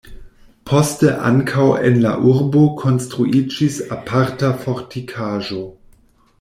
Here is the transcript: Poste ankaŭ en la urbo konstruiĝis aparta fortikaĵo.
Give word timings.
Poste 0.69 1.11
ankaŭ 1.29 1.65
en 1.89 1.99
la 2.05 2.15
urbo 2.31 2.63
konstruiĝis 2.81 3.79
aparta 3.99 4.53
fortikaĵo. 4.67 5.65